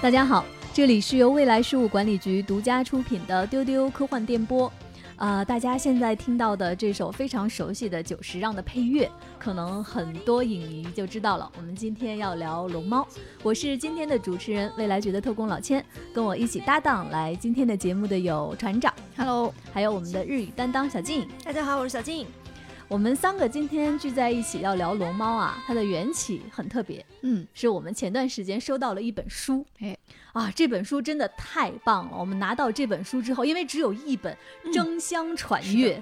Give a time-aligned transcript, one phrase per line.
[0.00, 4.70] 大家好，这里是由未来事务管理局独家出品的丢丢科幻电波。
[5.24, 11.50] 呃，大家现在听到的这首非常熟悉的久石让的配乐，可能很多影迷就知道了。
[11.56, 13.08] 我们今天要聊龙猫，
[13.42, 15.82] 我是今天的主持人，未来局的特工老千，
[16.12, 22.26] 跟我一起搭档来今天的节目的有船长，Hello，还有我们的日语担当小静，大家好，我是小静。
[22.94, 29.98] 我们三个今天聚在一起要聊龙猫啊，它的缘起很特别，嗯，是我们前段时间收到了一本书，哎，
[30.32, 32.16] 啊，这本书真的太棒了！
[32.16, 34.38] 我们拿到这本书之后，因为只有一本，
[34.72, 36.00] 争相传阅。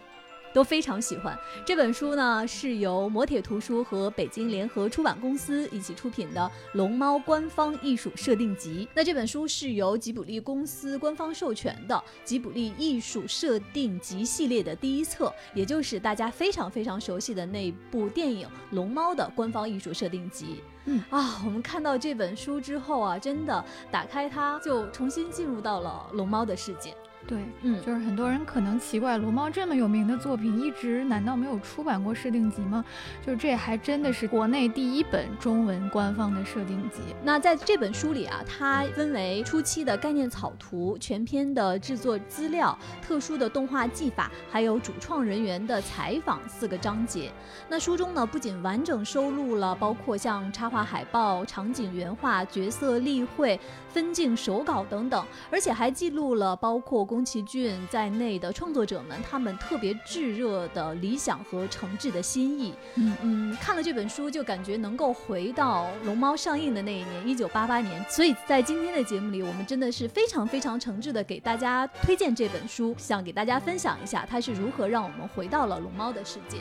[0.53, 6.41] 都非常喜欢这本书呢，是由磨铁图书和北京联合出版公司一起出品的
[6.73, 8.87] 《龙猫官方艺术设定集》。
[8.95, 11.95] 那这本书是由吉卜力公司官方授权的
[12.25, 20.63] 《吉卜力艺术设定集》系列的第一册，也就是大家非常非常熟悉的那部电影《龙猫》的官方艺术设定集。
[20.85, 26.93] 嗯啊，我们看到这本书之后啊，真的打开它，就重新进入到了龙猫的世界。
[27.25, 32.85] 对，嗯，就是很多人可能奇怪，龙猫这么有名的作品，一直难道没有出版过设定集吗？
[33.25, 36.99] 就这还真的是国内第一本中文官方的设定集。
[37.23, 47.31] 那在这本书里啊，它分为初期的概念草图、全篇的制作资料、特殊的动画技法，还有主创人员的采访四个章节。
[47.69, 57.07] 那书中呢，不仅完整收录了包括像插画、海报、场景原画、角色例会、分镜手稿等等，而且还记录了包括。
[57.13, 62.73] 宫崎骏在内的创作者们，他们特别炙热的理想和诚挚的心意。
[62.95, 68.03] 嗯嗯，看了这本书就感觉能够回到龙猫上映的那一年，一九八八年。
[68.09, 76.57] 所以在今天的节目里，我们真的是非常非常诚挚的给大家推荐这本书，想给大家分享一下它是如何让我们回到了龙猫的世界。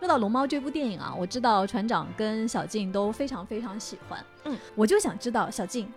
[0.00, 4.22] 说到龙猫这部电影啊，我知道船长跟小静都非常非常喜欢。
[4.42, 5.88] 嗯，我就想知道小静。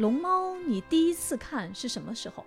[0.00, 2.46] 龙猫，你第一次看是什么时候？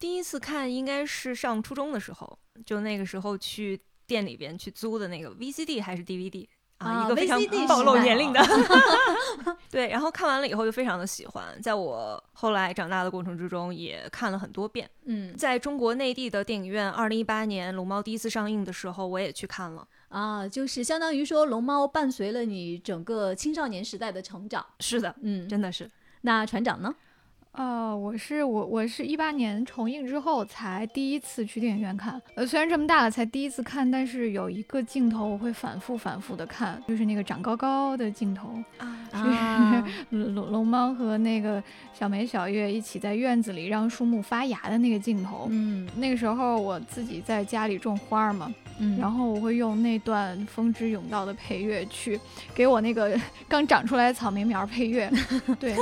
[0.00, 6.44] 第一次看应该是上初中的时候，就那个时候去店里边去租的那个 VCD 还是 DVD
[6.78, 8.44] 啊，一个非常暴露年龄的。
[9.70, 14.90] 对，然后看完了以后就非常的喜欢，在我后来长大的过程之中也看了很多遍。
[15.04, 24.66] 嗯，在中国内地的电影院，二零一八年龙猫第一次上映的时候，我也去看了啊，就是相当于说龙猫伴随了你整个青少年时代的成长。
[24.80, 25.88] 是的，嗯，真的是。
[26.26, 26.92] 那船长呢？
[27.56, 32.20] 呃，我是我我是一八年重映之后才第一次去电影院看。
[32.34, 38.62] 呃，虽然这么大了才第一次看，但是有一个镜头我会反复反复的看，就是那个长高高的镜头
[39.10, 41.62] 啊， 龙龙猫和那个
[41.94, 45.46] 小梅小月一起在院子里让树木发芽的那个镜头。
[45.50, 52.20] 嗯，那个时候我自己在家里种花嘛，嗯，然后我会用那段《风之甬道》的配乐去
[52.54, 53.18] 给我那个
[53.48, 55.10] 刚长出来的草莓苗配乐。
[55.58, 55.74] 对。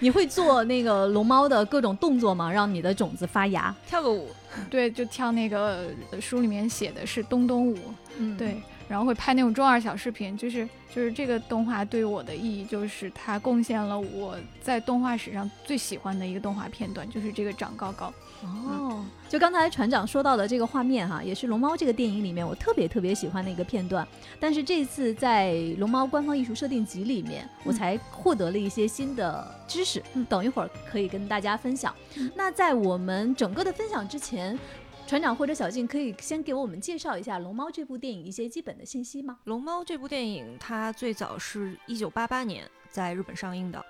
[0.00, 2.50] 你会做那个龙猫的各种动作吗？
[2.50, 4.28] 让你的种子发芽，跳个舞，
[4.68, 5.88] 对，就跳那个
[6.20, 7.78] 书里面写的是东东舞，
[8.18, 18.12] 嗯，对，然后会拍那种中二小视频，就是就是这个动画对我的意义，就是它贡献了我在动画史上最喜欢的一个动画片段，就是这个长高高。
[18.44, 24.06] 哦，就刚才船长说到的这个画面哈，也是龙猫这个电影里面我特别特别喜欢的一个片段。
[24.38, 31.94] 但是这次在龙猫官方艺术设定集里面，我才获得了一些新的知识，嗯等一会儿可以跟大家分享。
[32.34, 34.58] 那在我们整个的分享之前，
[35.06, 39.38] 船长或者小静可以先给我们介绍一下龙猫这部电影一些基本的信息吗？
[39.44, 43.84] 龙猫这部电影它最早是一九八八年在日本上映的，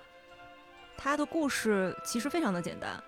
[0.97, 3.03] 它的故事其实非常的简单。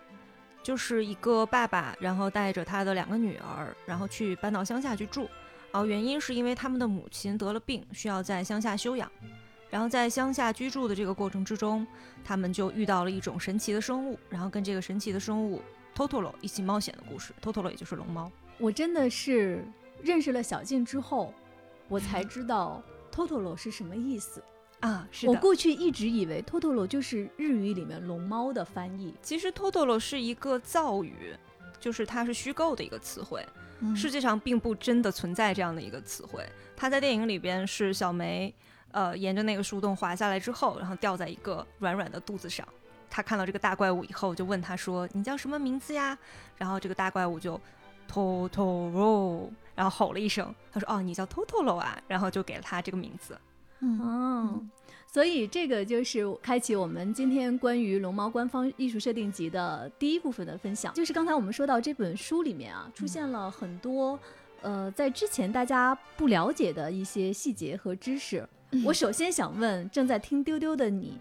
[0.66, 5.28] 就是一个爸爸，然后带着他的两个女儿，然后去搬到乡下去住。
[5.71, 9.09] 然后原因是因为他们的母亲得了病，需要在乡下休养。
[9.71, 11.87] 然后在乡下居住的这个过程之中，
[12.25, 15.62] 他们就遇到了一种神奇的生物，然后跟这个神奇的生物
[15.94, 17.32] Totoro 一起冒险的故事。
[17.41, 18.29] Totoro 也就是龙猫。
[18.58, 19.64] 我真的是
[20.02, 21.32] 认识了小静之后，
[21.87, 22.82] 我才知道
[23.12, 24.43] Totoro 是什么意思。
[24.81, 29.14] 啊，是我过去一直以为 Totoro 就是日语里面龙猫的翻译。
[29.23, 31.34] 其实 Totoro 是一个造语，
[31.81, 33.44] 就是它是虚构的一个词汇，
[33.96, 36.46] 世界上并不真的存在这样的一个词汇。
[36.76, 38.55] 它在电影里边是小梅，
[38.93, 42.67] 呃，沿着那个树洞滑下来之后，然后掉在一个软软的肚子上。
[43.08, 46.19] 他看到这个大怪物以后，就问他说：“你叫什么名字呀？”
[46.58, 47.58] 然后这个大怪物就
[48.12, 53.38] Totoro，然后吼了一声，他说：“哦，你叫 Totoro 啊。”然后就给了他这个名字。
[53.81, 54.70] 嗯。
[55.06, 60.93] 所以这个就是开启我们今天关于龙猫官方艺术设定集的第一部分的分享。
[60.93, 64.19] 就是刚才我们说到这本书里面啊，出现了很多
[64.61, 68.46] 呃在之前大家不了解的一些细节和知识。
[68.84, 71.17] 我首先想问正在听丢丢的你，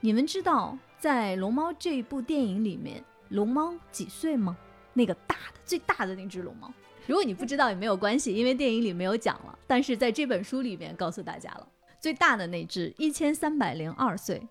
[0.00, 4.56] 你们知道在龙猫这部电影里面，龙猫几岁吗？
[4.92, 6.72] 那个大的最大的那只龙猫。
[7.06, 9.58] 如果你不知道也没有关系，因为电影里没有讲了。
[9.66, 11.66] 但是在这本书里面告诉大家了，
[12.00, 14.42] 最大的那只一千三百零二岁，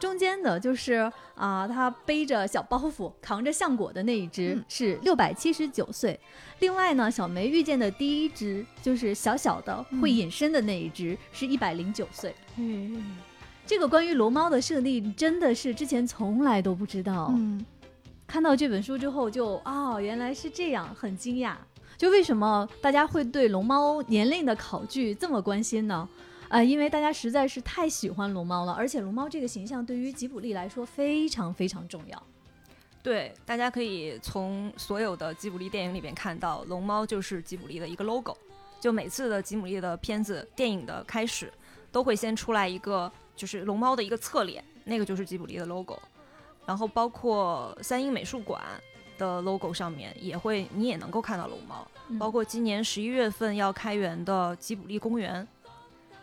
[0.00, 6.18] 中间的就是啊，他背着小包袱扛着橡果的那一只是六百七十九岁。
[6.60, 12.34] 另外呢，小梅遇见的第一只就是小小的会隐身的那一只，是一百零九岁。
[12.56, 13.16] 嗯，
[13.66, 17.30] 这个关于龙猫的设定真的是之前从来都不知道。
[17.36, 17.64] 嗯，
[18.26, 21.54] 看到这本书之后就哦，原来是这样，很惊讶。
[21.96, 26.08] 就为什么大家会对龙猫年龄的考据这么关心呢？
[26.48, 32.22] 呃，因为大家实在是太喜欢龙猫了，而且龙猫这个形象对于吉卜力来说非常非常重要。
[33.02, 38.36] 对，大家可以从所有的吉卜力电影里边看到，龙猫就是吉卜力的一个 logo。
[38.80, 41.52] 就每次的吉卜力的片子、电影的开始，
[41.92, 45.98] 都会先出来一个就是龙猫的一个侧脸，那个就是吉卜力的 logo。
[46.66, 48.62] 然后包括三鹰美术馆。
[49.18, 51.84] 的 logo 上面也会，你也能够看到龙猫，
[52.20, 55.44] 包括今年十一月份要开园的吉卜力公园，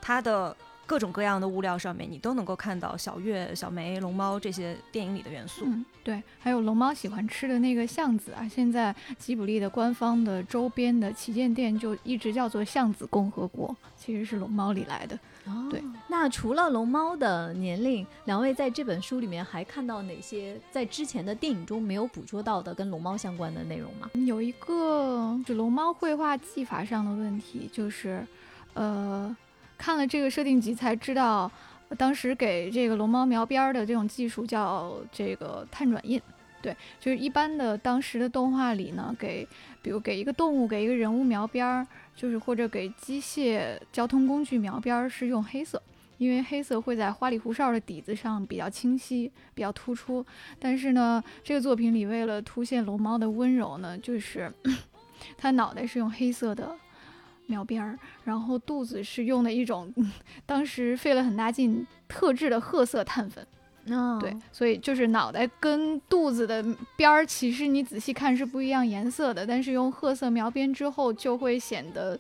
[0.06, 0.56] 它的
[0.86, 5.64] 各种各样的物料上面，你都能够看到小月、小梅、龙猫这些电影里的元素。
[5.66, 15.18] 嗯，对，还有龙猫喜欢吃的那个巷子啊，现在吉卜力的官方的周边的旗舰店就一直叫做巷子共和国，其实是龙猫里来的。
[15.72, 24.08] 对，那除了龙猫的年龄，两位在这本书里面还看到哪些在之前的电影中没有捕捉到的跟龙猫相关的内容吗？
[24.28, 28.24] 有一个就龙猫绘画技法上的问题，就是，
[28.76, 29.36] 呃，
[29.78, 31.52] 看了这个设定集才知道，
[31.98, 36.22] 当时给这个龙猫描边的这种技术叫这个碳转印。
[36.62, 39.48] 对，就是一般的当时的动画里呢，给
[39.84, 41.86] 比如给一个动物、给一个人物描边儿，
[42.16, 45.80] 就是或者给机械交通工具描边儿是用黑色，
[46.18, 50.26] 因为黑色会在花里胡哨的底子上比较清晰、比较突出。
[50.58, 54.52] 但是呢，这个作品里为了凸显龙猫的温柔呢，就是
[55.38, 56.76] 它脑袋是用黑色的
[57.48, 59.94] 描边儿，然后肚子是用的一种
[60.46, 63.46] 当时费了很大劲特制的褐色碳粉。
[64.20, 66.66] 对，所以就是脑袋跟肚子的
[66.96, 72.20] 边儿，其实你仔细看是不一样颜色的，但是用褐色描边之后，就会显得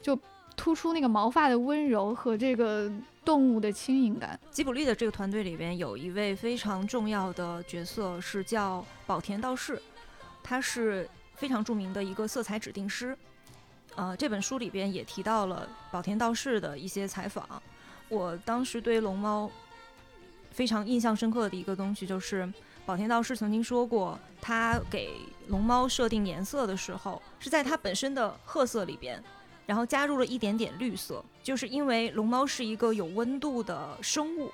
[0.00, 0.18] 就
[0.56, 2.90] 突出那个毛发的温柔和这个
[3.22, 4.40] 动物的轻盈感。
[4.50, 9.78] 吉卜力的这个团队里边有一位非常重要的角色，是叫宝田道士，
[10.42, 13.14] 他是非常著名的一个色彩指定师。
[13.96, 17.62] 呃，这本书里边也提到了宝田道士的一些采访。
[18.08, 19.50] 我当时对龙猫。
[20.50, 22.48] 非常印象深刻的一个东西就是，
[22.86, 25.10] 宝田道士曾经说过，他给
[25.48, 29.20] 龙猫设定颜色的时候，是在它本身的褐色里边，
[29.66, 34.52] 然后加入了一点点绿色，就是因为龙猫是一个有温度的生物，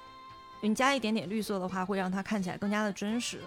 [0.62, 3.42] 你加一点点绿色的话，会让它看起来更加的真实。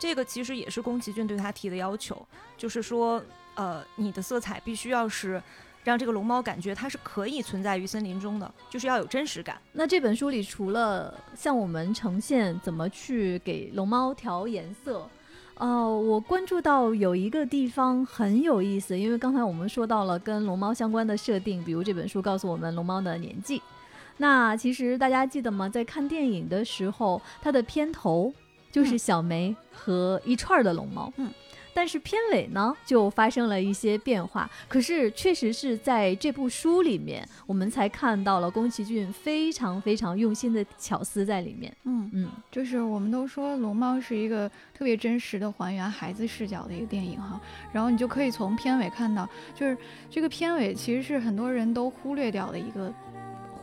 [0.00, 2.26] 这个其实也是宫崎骏对他提的要求，
[2.56, 3.22] 就是说，
[3.54, 5.40] 呃，你的色彩必须要是。
[5.82, 9.56] 让这个龙猫感觉它是可以存在于森林中的，就是要有真实感。
[9.72, 15.08] 那这本书里除了向我们呈现怎么去给龙猫调颜色，
[15.56, 23.62] 哦，我关注到有一个地方很有意思，因为刚才我们说到了跟龙猫相关的设定，比如这本书告诉我们龙猫的年纪。
[24.18, 25.66] 那其实大家记得吗？
[25.66, 28.30] 在看电影的时候，它的片头
[28.70, 31.12] 就是小梅和一串的龙猫。
[31.16, 31.30] 嗯。
[31.72, 34.50] 但是片尾呢，就发生了一些变化。
[34.68, 41.72] 可是，确实是在这部书里面，我们才看到了宫崎骏非常非常用心的巧思在里面。
[41.84, 47.40] 嗯嗯，就是我们都说《龙猫》是一个特别真实的还原孩子视角的一个电影哈。
[47.72, 49.78] 然后你就可以从片尾看到，就是
[50.10, 52.92] 这个片尾其实是很多人都忽略掉的一个。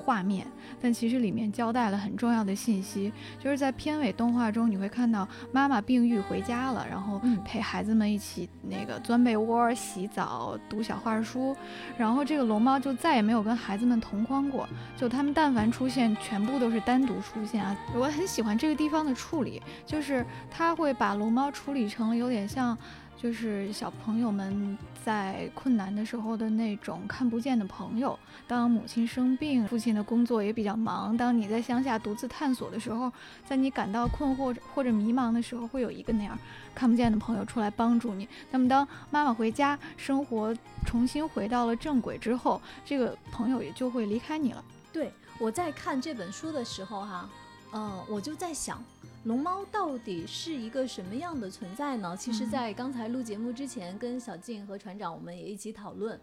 [0.08, 0.48] 画面，
[0.82, 11.54] 但其实里面交代了很重要的信息，就是在片尾动画中，你会看到妈妈病愈回家了，然后陪孩子们一起那个钻被窝、洗澡、读小画书，
[11.98, 17.76] 然后这个龙猫就再也没有跟孩子们同框过，就他们但凡出现，全部都是单独出现啊。
[17.94, 22.78] 我很喜欢这个地方的处理，就是他会把龙猫处理成有点像。
[23.20, 28.20] 就是小朋友们在困难的时候的那种看不见的朋友。
[28.46, 31.16] 当母亲生病，父亲的工作也比较忙。
[31.16, 33.10] 当你在乡下独自探索的时候，
[33.46, 36.38] 在你感到困惑或者迷茫的时候，会有一个那样
[36.76, 38.28] 看不见的朋友出来帮助你。
[38.52, 40.54] 那么，当妈妈回家，生活
[40.86, 44.62] 重新回到了正轨之后，这个朋友也就会离开你了。
[44.92, 45.10] 对。
[45.40, 47.30] 我在看这本书的时候哈，
[47.72, 48.84] 呃，我就在想，
[49.28, 52.16] 龙猫到底是一个什么样的存在呢？
[52.18, 56.18] 其实，嗯在刚才录节目之前，跟小静和船长我们也一起讨论。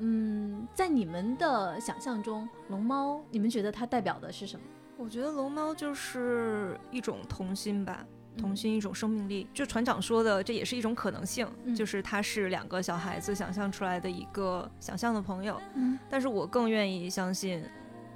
[0.00, 4.66] 嗯，在你们的想象中，龙猫，你们觉得它代表的是什么？
[4.96, 8.04] 我觉得龙猫就是一种童心吧，
[8.34, 9.46] 嗯童心一种生命力。
[9.54, 15.56] 就船长说的，这也是一种可能性，嗯就是它是两个小孩子想象出来的一个想象的朋友。
[15.76, 17.62] 嗯但是我更愿意相信，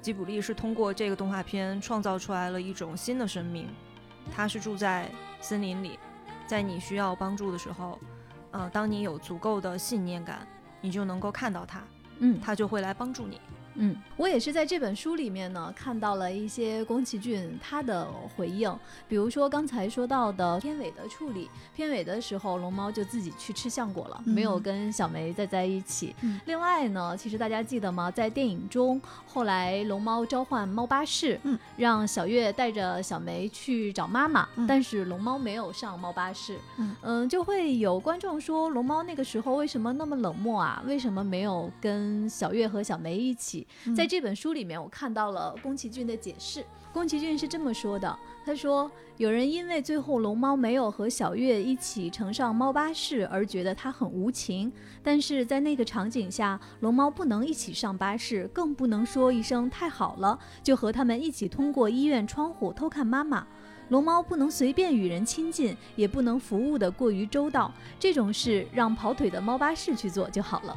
[0.01, 3.69] 吉卜力是通过这个动画片创造出来了一种新的生命，
[4.33, 5.09] 它是住在
[5.41, 5.99] 森林里，
[6.47, 7.99] 在你需要帮助的时候，
[8.51, 10.47] 呃，当你有足够的信念感，
[10.81, 11.81] 你就能够看到他，
[12.19, 13.41] 嗯他就会来帮助你。
[13.75, 18.73] 嗯，我也是在这本书里面呢看到了一些宫崎骏他的回应，
[19.07, 26.15] 比如说刚才说到的片尾的处理，片尾的时候龙猫就自己去吃橡果了，嗯没有跟小梅再在一起。
[26.21, 28.09] 嗯另外呢，其实大家记得吗？
[28.09, 36.57] 在电影中，后来龙猫召唤猫巴士，嗯，让小月带着小梅去找妈妈，嗯但是龙猫没有上猫巴士，
[37.01, 40.81] 嗯就会有观众说龙猫那个时候为什么那么冷漠啊？
[40.85, 43.64] 为什么没有跟小月和小梅一起？
[43.85, 46.63] 嗯在这本书里面，我看到了宫崎骏的解释。
[46.91, 54.71] 宫崎骏是这么说的：“他说，有人因为最后龙猫没有和小月一起乘上猫巴士而觉得他很无情，
[55.03, 63.45] 但是在那个场景下，龙猫不能一起上巴士，更不能说一声太好了，就和他们一起通过医院窗户偷看妈妈。
[63.89, 70.75] 龙猫不能随便与人亲近，也不能服务的过于周到，这种事让跑腿的猫巴士去做就好了。”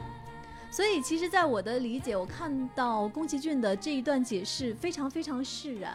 [0.70, 5.94] 所以，其实，在我的理解，我看到宫崎骏的这一段解释非常非常释然，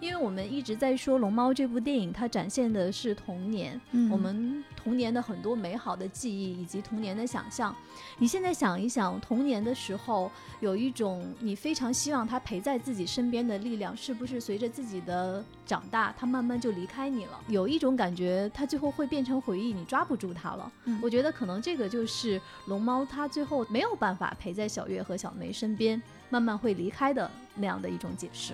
[0.00, 7.74] 因为我们一直在说《龙猫》这部电影，它展现的是童年，嗯我们童年的很多美好的记忆以及童年的想象。
[8.18, 17.40] 你现在想一想，童年的时候有一种你非常希望它陪在自己身边的力量，是不是随着自己的长大，它慢慢就离开你了？
[17.48, 20.70] 有一种感觉，它最后会变成回忆，你抓不住它了。
[20.84, 26.00] 嗯我觉得可能这个就是龙猫，它最后没有办法陪在小月和小梅身边，
[26.30, 28.52] 慢慢会离开的那样的一种解释。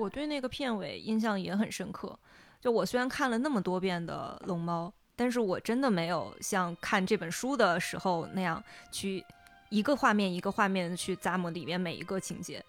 [0.00, 2.18] 我对那个片尾印象也很深刻。
[2.60, 9.24] 就我虽然看了那么多遍的《龙猫》，但是我真的没有像看这本书的时候那样去
[9.68, 12.64] 一个画面一个画面的去咂摸里面每一个情节。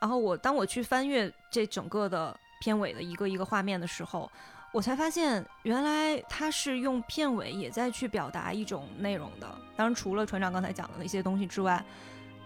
[0.00, 4.30] 然后我当我去翻阅这整个的片尾的一个一个画面的时候，
[4.72, 9.46] 我才发现原来他是用片尾也在去表达一种内容的。
[9.76, 11.84] 当然，除了船长刚才讲的那些东西之外，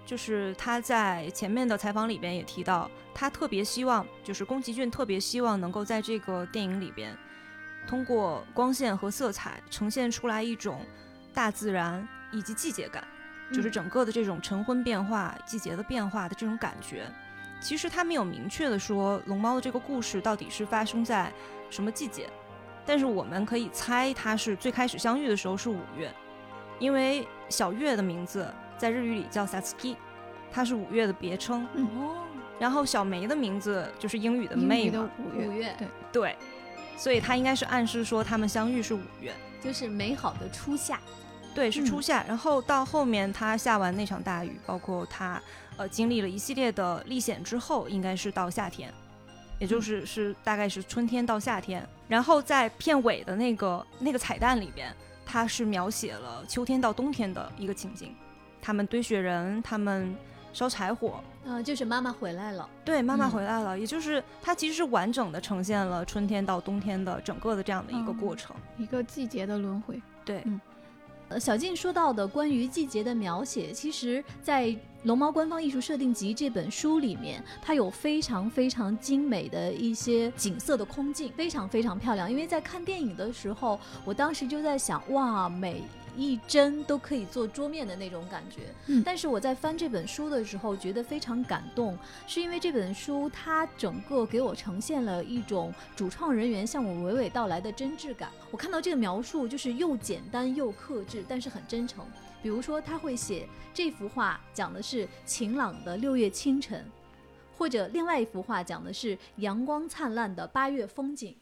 [0.06, 7.14] 就是他在前面的采访里边也提到，他特别希望，就是宫崎骏特别希望能够在这个电影里边，
[7.88, 10.80] 通过光线和色彩呈现出来一种
[11.34, 13.02] 大自然以及季节感，
[13.52, 17.10] 就是嗯整个的这种晨昏变化、季节的变化的这种感觉。
[17.60, 21.32] 其实他没有明确的说龙猫的这个故事到底是发生在
[21.68, 22.30] 什么季节，
[22.84, 26.14] 但是我们可以猜它是最开始相遇的时候是五月，
[26.78, 29.96] 因为小月的名字在日语里叫 Satsuki，
[30.52, 31.66] 它是五月的别称。
[31.74, 32.24] 哦，
[32.58, 36.36] 然后小梅的名字就是英语的英 May 语的嘛，五月，对，对，
[36.96, 41.00] 所以它应该是暗示说他们相遇是五月，就是美好的初夏。
[41.54, 42.24] 对，是初嗯夏。
[42.28, 45.40] 然后到后面他下完那场大雨，包括他
[45.78, 48.92] 呃经历了一系列的历险之后，应该是到夏天，
[49.58, 51.88] 也就是是大概是春天到夏天。
[52.08, 58.14] 然后在片尾的那个那个彩蛋里边，它是描写了秋天到冬天的一个情景，
[58.66, 60.12] 他们堆雪人，他们
[60.52, 62.68] 烧柴火，嗯、就是妈妈回来了。
[62.84, 68.56] 对，妈妈嗯回来了，也就是它其实是完整的呈现了春天到冬天的整个的这样的一个过嗯程。
[68.76, 70.02] 一个季节的轮回。
[70.24, 70.42] 对，
[71.28, 74.64] 呃，小静说到的关于季节的描写，其实，在
[75.06, 82.28] 《龙猫官方艺术设定集》这本书里面，它有非常非常精美的一些景色的空镜，非常非常漂亮。
[82.28, 85.84] 因为在看电影的时候，我当时就在想，哇，每
[86.16, 88.62] 一帧都可以做桌面的那种感觉。
[88.88, 91.96] 嗯但是我在翻这本书的时候，觉得非常感动，
[92.26, 98.28] 是因为这本书它整个给我呈现了一种主创人员向我娓娓道来的真挚感。
[98.50, 102.04] 我看到这个描述就是又简单又克制，但是很真诚。
[102.42, 106.84] 比如说，他会写这幅画讲的是晴朗的六月清晨，
[107.56, 111.36] 或者另外一幅画讲的是阳光灿烂的八月风景。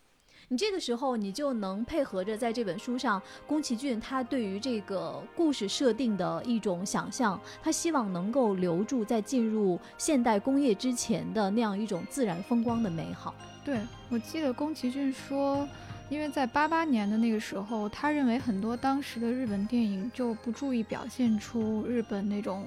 [0.49, 13.35] 你这个时候，你就能配合着在这本书上，宫崎骏他对于这个故事设定的一种想象，他希望能够留住在进入现代工业之前的那样一种自然风光的美好。
[13.65, 15.67] 对我记得宫崎骏说，
[16.11, 22.67] 因为在八八年的那个时候，他认为很多当时的日本电影就不注意表现出日本那种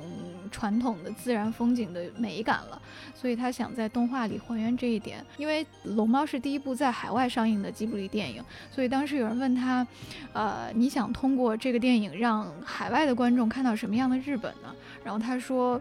[0.52, 2.82] 传统的自然风景的美感了，
[3.14, 5.24] 所以他想在动画里还原这一点。
[5.38, 9.86] 因为《龙猫》是第一部在海外上映的吉卜力电影，所以当时有人问他，
[10.34, 14.76] 呃，你想通过这个电影让海外的观众看到什么样的日本呢？
[15.04, 15.80] 然后他说，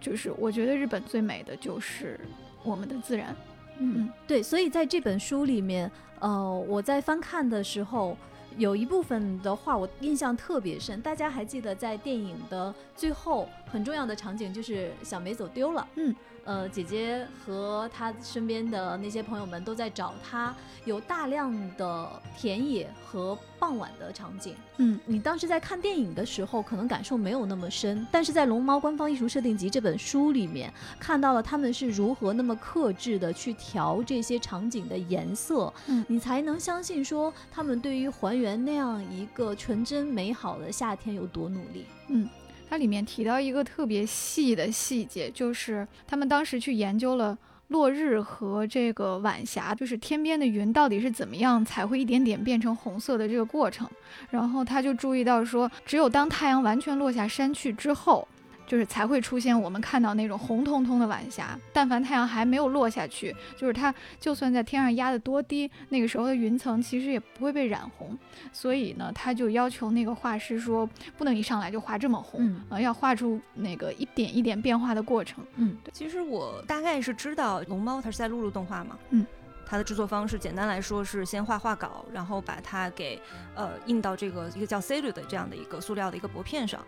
[0.00, 2.18] 就是我觉得日本最美的就是
[2.62, 3.36] 我们的自然。
[3.82, 5.90] 嗯，对，所以在这本书里面。
[6.20, 8.16] 呃，我在翻看的时候，
[8.56, 11.02] 有一部分的话我印象特别深。
[11.02, 15.84] 大家还记得在电影的最后很重要的场景，就是小梅走丢了。
[15.96, 16.14] 嗯。
[16.44, 24.56] 呃，姐姐和她身边的那些朋友们都在找她，有大量的田野和傍晚的场景。
[24.78, 35.72] 嗯，你当时在看电影的时候，可能感受没有那么深，但是在《龙猫官方艺术设定集》这本书里面，看到了他们是如何那么克制的去调这些场景的颜色。
[35.86, 41.86] 嗯，你才能相信说他们对于还原那样一个纯真美好的夏天有多努力。
[42.08, 42.28] 嗯。
[42.72, 47.36] 它里面提到一个特别细的细节，就是他们当时去研究了
[47.68, 53.86] 落日和这个晚霞，就是天边的云到底是怎么样才会一点点变成红色的这个过程。
[54.30, 58.26] 然后他就注意到说，只有当太阳完全落下山去之后。
[58.72, 61.58] 就是才会出现我们看到那种红彤彤的晚霞。
[61.74, 68.16] 但凡太阳还没有落下去，就是它就算在天上压得多低，那个时候的云层其实也不会被染红。
[68.50, 70.88] 所以呢，他就要求那个画师说，
[71.18, 75.44] 不能一上来就画这么红，呃，要画出那个一点一点变化的过程。
[75.56, 78.98] 嗯，其实我大概是知道龙猫它是在录入动画嘛。
[79.10, 79.26] 嗯，
[79.66, 83.20] 它的制作方式简单来说是先画画稿，然后把它给
[83.54, 86.82] 呃印到这个一个叫 c e l u 的这样的一个塑料的一个薄片上。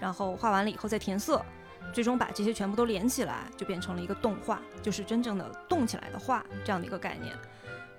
[0.00, 1.44] 然后画完了以后再填色，
[1.92, 7.36] 最终把这些全部都连起来，就变成了一个动画，就是真正的动起来的画这样的一个概念。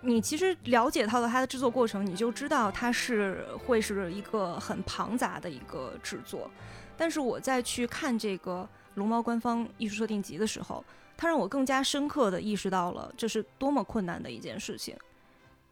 [0.01, 6.50] 你其实了解到了它的制作过程，你就知道它是会是一个很庞杂的一个制作。
[6.98, 10.84] 但是我在去看这个龙猫官方艺术设定集的时候，
[11.15, 14.98] 它让我更加深刻的意识到了这是多么困难的一件事情。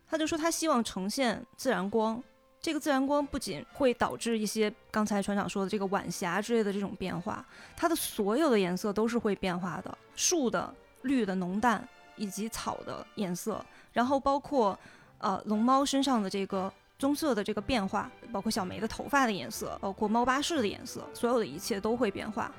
[0.07, 2.21] 他就说他希望呈现自然光。
[2.61, 7.45] 这个自然光不仅会导致一些刚才船长说的这个晚霞之类的这种变化，
[7.75, 14.77] 它的所有的颜色都是会变化的，树的绿的浓淡，以及草的颜色，然后包括
[15.19, 22.51] 呃龙猫身上的这个棕色的这个变化，包括小梅的头发的颜色，包括猫巴士的颜色，所有的一切都会变化。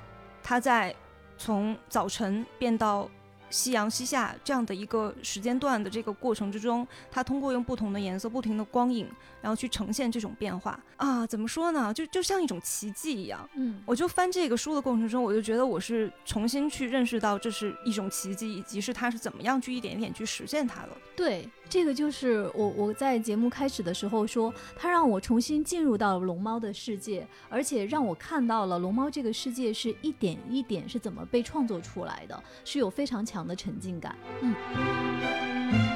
[0.43, 0.95] 它在
[1.37, 3.09] 从早晨变到。
[3.53, 9.11] 夕阳西下这样的一个时间段的这个过程之中，它通过用不同的颜色、不停的光影，
[9.41, 11.93] 然后去呈现这种变化啊，怎么说呢？
[11.93, 13.49] 就就像一种奇迹一样。
[13.55, 20.89] 嗯，我就翻这个书的过程中，我就觉得我是重新去认识到这是一种奇迹，以及是它是怎么样去一点一点去实现它的。
[21.17, 34.17] 对，这个就是我我在节目开始的时候说，它让我重新进入到龙猫的世界，而且让我看到了龙猫这个世界是一点一点是怎么被创作出来的，是有非常强的沉浸感。
[34.41, 35.90] 嗯。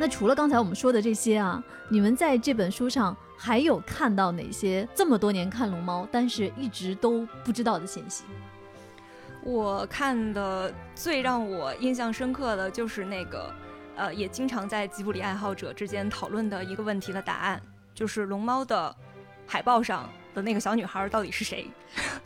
[0.00, 8.24] 那除了刚才我们说的这些啊，你们在这本书上还有看到哪些这么多年看龙猫，但是一直都不知道的信息？
[9.42, 13.52] 我看的最让我印象深刻的就是那个，
[13.94, 17.60] 呃，也经常在吉卜力爱好者之间讨论的一个问题的答案，
[17.94, 18.96] 就是龙猫的
[19.46, 21.70] 海报上的那个小女孩到底是谁？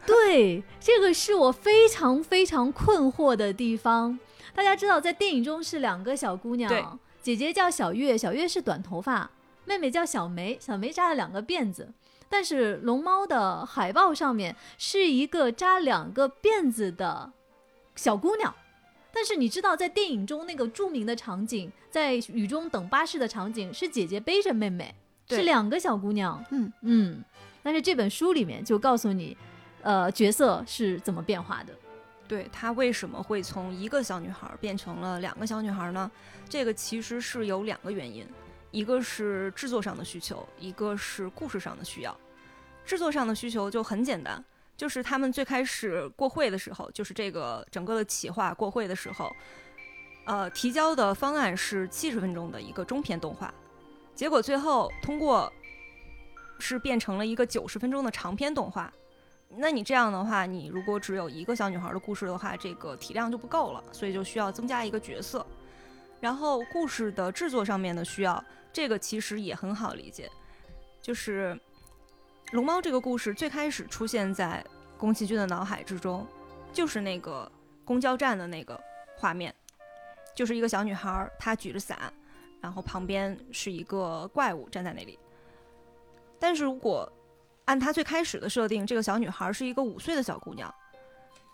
[0.06, 4.16] 对，这个是我非常非常困惑的地方。
[4.54, 9.30] 大家知道，在电影中是两个小姑娘，姐姐叫小月，小月是短头发，
[9.64, 11.90] 妹妹叫小梅，小梅扎了两个辫子。
[12.28, 17.32] 但是龙猫的海报上面是一个扎两个辫子的
[17.96, 18.54] 小姑娘，
[19.10, 24.94] 但是你知道，在电影中那个著名的场景，在雨中等巴士的场景，是姐姐背着妹妹，
[25.30, 26.44] 是两个小姑娘。
[26.50, 27.24] 嗯嗯，
[27.62, 29.34] 但是这本书里面就告诉你，
[29.80, 31.72] 呃，角色是怎么变化的。
[32.26, 36.10] 对她为什么会从一个小女孩变成了两个小女孩呢？
[36.48, 38.26] 这个其实是有两个原因。
[38.70, 42.16] 一个是制作上的需求，一个是故事上的需要。
[42.84, 44.44] 制作上的需求就很简单，
[44.76, 49.30] 就是他们最开始过会的时候，就是这个整个的企划过会的时候，
[50.24, 53.54] 呃，提交的方案是七十分钟的一个中篇动画，
[54.14, 55.52] 结果最后通过
[56.58, 58.92] 是变成了一个九十分钟的长篇动画。
[59.48, 65.46] 那你这样的话，你如果只有一个小女孩的故事的话，这个体量就不够了，所以就需要增加一个角色。
[66.20, 68.42] 然后故事的制作上面的需要。
[68.72, 70.28] 这个其实也很好理解，
[71.00, 71.56] 就是
[72.50, 74.64] 龙猫这个故事最开始出现在
[74.98, 76.26] 宫崎骏的脑海之中，
[76.72, 77.48] 就是那个
[77.84, 78.80] 公交站的那个
[79.16, 79.54] 画面。
[80.34, 82.12] 就是一个小女孩，她举着伞，
[82.60, 85.16] 然后旁边是一个怪物站在那里。
[86.40, 87.08] 但是如果
[87.66, 90.72] 按她最开始的设定，这个小女孩是一个五岁的小姑娘，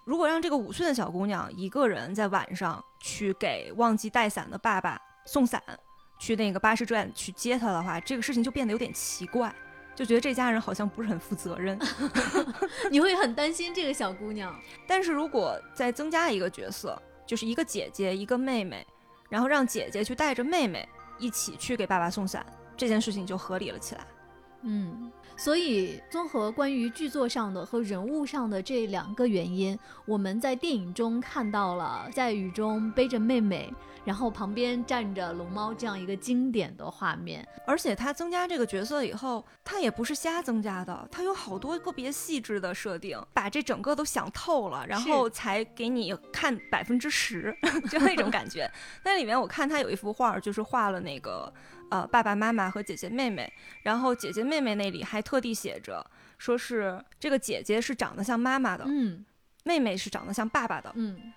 [0.04, 5.62] 如果让这个五岁的小姑娘一个人在晚上去给忘记带伞的爸爸送伞，
[6.18, 9.54] 去那个巴士站去接她的话，这个事情就变得有点奇怪，
[9.94, 11.78] 就觉得这家人好像不是很负责任。
[12.90, 14.54] 你会很担心这个小姑娘。
[14.88, 18.84] 但是如果再增加一个角色，就是一个姐姐，一个妹妹，
[19.28, 22.44] 然后让姐姐去带着妹妹一起去给爸爸送伞，
[22.76, 24.06] 这件事情就合理了起来。
[24.62, 33.72] 嗯，所以综合关于剧作上的和人物上的这两个原因，我们在电影中看到了在雨中背着妹妹，
[34.04, 37.42] 然后旁边站着龙猫这样一个经典的画面。
[37.66, 47.56] 而且他增加这个角色以后，他也不是瞎增加的，他有好多个别细致的设定，把这整个都想透了，然后才给你看百分之十，
[47.88, 48.70] 就那种感觉。
[49.02, 51.50] 那里面我看他有一幅画，就是画了那个。
[51.90, 56.04] 呃，爸爸妈妈和姐姐妹妹，然后姐姐妹妹那里还特地写着，
[56.38, 59.24] 说是这个姐姐是长得像妈妈的，嗯，
[59.64, 61.32] 妹妹是长得像爸爸的，嗯。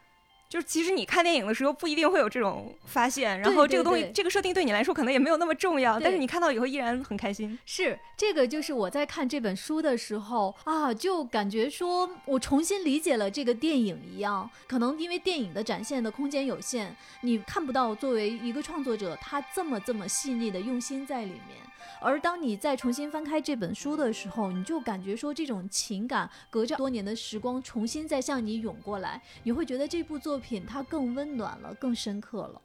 [0.53, 7.57] 就是其实你看电影的时候不一定会有这种发现，然后这个东西这个设定对你来说可能也没有那么重要，但是你看到以后依然很开心。
[7.65, 14.47] 是这个就是我在看这本书的时候啊，就感觉说我重新理解了这个电影一样。
[14.67, 21.57] 可能因为电影的展现的空间有限，你看不到作为一个创作者他这么这么细腻的用心在里面。
[22.01, 32.61] 而当你再重新翻开这本书的时候，你就感觉说这种情感隔着多年的时光重新再向你涌过来，你会觉得这部作品它更温暖了，更深刻了。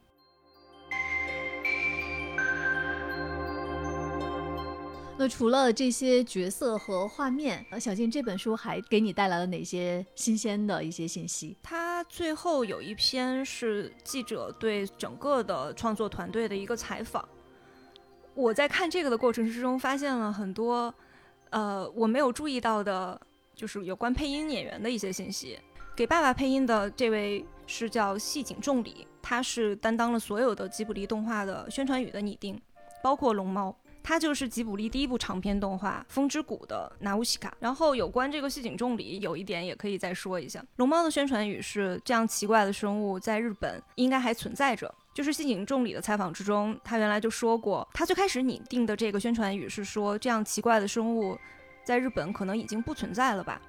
[5.21, 11.57] 那除了这些角色和画面，呃，小静这本书还给你带来了哪些新鲜的一些信息？
[11.61, 17.27] 它最后有一篇是记者对整个的创作团队的一个采访。
[18.39, 20.93] 我在看这个的过程之中，发现了很多，
[21.49, 23.19] 呃，我没有注意到的，
[23.53, 25.59] 就是有关配音演员的一些信息。
[25.93, 32.59] 给爸爸配音的这位是叫细井重里，他是担当了所有的吉卜力动画的宣传语的拟定，
[33.03, 33.75] 包括龙猫。
[34.01, 37.53] 他就是吉卜力第一部长篇动画《风之谷》的纳乌西卡。
[37.59, 44.91] 然后有关这个细井重里，有一点也可以再说一下，龙猫的宣传语是这样奇怪的生物在日本应该还存在着。
[45.13, 51.37] 就是细井重里的采访之中，他原来就说过，他最开始拟定的这个宣传语是说，这样奇怪的生物
[51.83, 53.61] 在日本可能已经不存在了吧。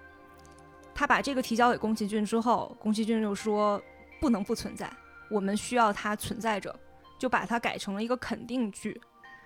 [0.95, 3.83] 他把这个提交给宫崎骏之后，宫崎骏就说
[4.21, 4.91] 不能不存在，
[5.31, 6.79] 我们需要它存在着，
[7.19, 9.01] 就把它改成了一个肯定句，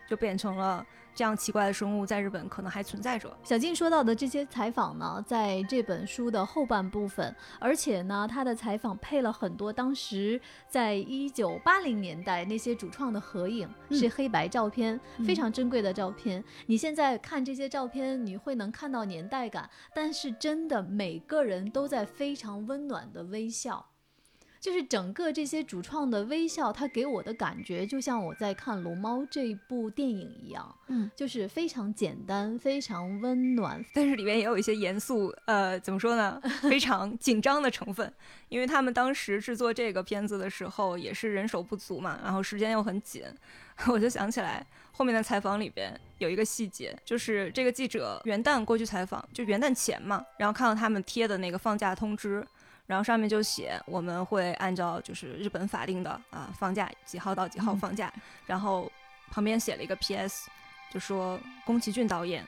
[0.09, 0.85] 就变成了。
[1.15, 3.35] 这样奇怪的生物在日本可能还存在着。
[3.43, 16.43] 小静说到的这些采访呢，在这本书的后半部分，而且呢，他的采访配了很多当时在一九八零年代那些主创的合影，是黑白照片，非常珍贵的照片。
[16.67, 23.87] 你现在看这些照片，你会能看到年代感，但是真的每个人都在非常温暖的微笑。
[24.65, 36.41] 就是整个这些主创的微笑，他给我的感觉就像我在看《龙猫》这一部电影一样，嗯，就是非常简单、非常温暖，但是里面也有一些严肃，呃，怎么说呢？
[36.65, 38.11] 非常紧张的成分，
[38.49, 43.23] 因为他们当时制作这个片子的时候也是人手不足嘛，然后时间又很紧，
[43.89, 52.43] 我就想起来后面的采访里边有一个细节，就是这个记者元旦过去采访，就元旦前嘛，然后看到他们贴的那个放假通知。
[52.87, 58.13] 然后上面就写我们会按照就是日本法定的啊放假几号到几号放假，
[58.47, 58.91] 然后
[59.31, 60.51] 旁边写了一个 P.S，
[60.93, 62.47] 就说宫崎骏导演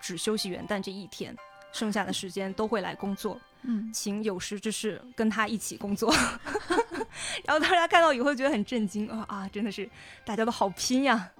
[0.00, 1.36] 只休息元旦这一天，
[1.72, 6.12] 剩下的时间都会来工作，嗯，请有识之士跟他一起工作。
[7.44, 9.88] 然后大家看到以后觉得很震惊啊啊，真的是
[10.24, 11.30] 大家都好拼呀。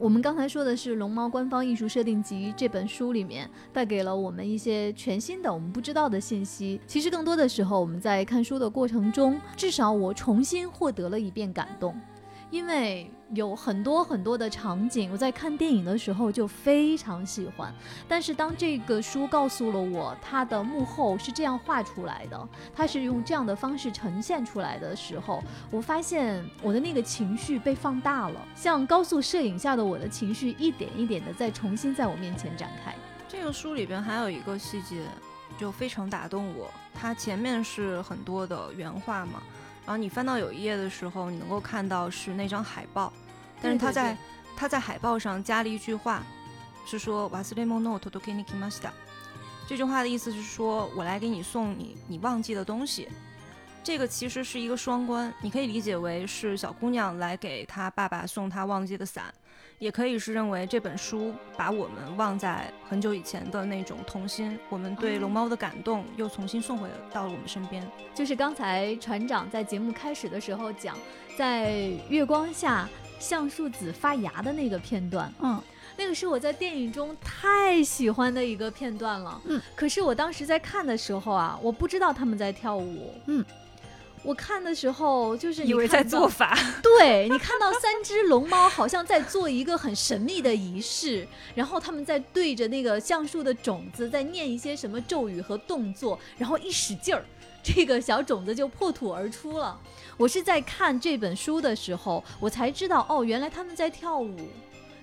[0.00, 6.80] 我们刚才说的是《龙猫官方艺术设定集》这本书里面带给了我们一些全新的、我们不知道的信息。
[6.86, 11.94] 其实更多的时候，我们在看书的过程中，至少我重新获得了一遍感动。
[12.50, 17.72] 因为有很多很多的场景，我在看电影的时候就非常喜欢。
[18.08, 32.94] 但是当这个书告诉了我它的幕后是这样画出来的，它是用这样的方式呈现出来的时候，我发现我的那个情绪被放大了，像高速摄影下的我的情绪一点一点的在重新在我面前展开。
[33.28, 35.04] 这个书里边还有一个细节，
[35.56, 36.68] 就非常打动我。
[36.92, 39.40] 它前面是很多的原画嘛。
[39.86, 43.12] 然后你翻到有一页的时候，你能够看到是那张海报，
[43.60, 44.16] 但是他在
[44.56, 46.22] 他在海报上加了一句话，
[46.86, 48.92] 是说瓦斯雷莫诺托托给你基马西达，
[49.66, 53.08] 这句话的意思是说我来给你送你你忘记的东西。
[53.82, 59.32] 这个其实是一个双关，你可以理解为是小姑娘来给她爸爸送她忘记的伞，
[59.80, 67.82] 也可以是认为这本书把我们忘在很久以前的那种童心，我们对龙猫的感动又重新送回到了我们身边。
[68.14, 70.98] 就是刚才船长在节目开始的时候讲，
[71.34, 71.72] 在
[72.10, 72.86] 月光下
[73.18, 75.58] 橡树籽发芽的那个片段，嗯，
[75.96, 79.40] 那个是我在电影中太喜欢的一个片段了。
[79.46, 83.14] 嗯，可是我当时在看的时候啊，我不知道他们在跳舞。
[83.24, 83.42] 嗯。
[84.22, 97.24] 我看的时候就是以为在做法， 对你看到三只龙猫好像在做一个很神秘的仪式，然后他们在对着那个橡树的种子在念一些什么咒语和动作，然后一使劲儿，
[97.62, 99.80] 这个小种子就破土而出了。
[100.18, 104.36] 我是在看这本书的时候，我才知道哦，原来他们在跳舞，